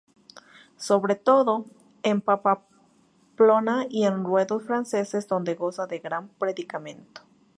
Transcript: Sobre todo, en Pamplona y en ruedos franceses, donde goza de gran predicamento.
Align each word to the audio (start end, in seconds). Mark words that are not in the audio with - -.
Sobre 0.77 1.13
todo, 1.15 1.67
en 2.01 2.21
Pamplona 2.21 3.85
y 3.87 4.05
en 4.07 4.23
ruedos 4.23 4.63
franceses, 4.63 5.27
donde 5.27 5.53
goza 5.53 5.85
de 5.85 5.99
gran 5.99 6.27
predicamento. 6.39 7.21